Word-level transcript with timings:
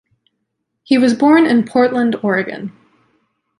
He 0.81 0.97
was 0.97 1.13
born 1.13 1.45
in 1.45 1.63
Portland, 1.63 2.15
Oregon. 2.23 2.75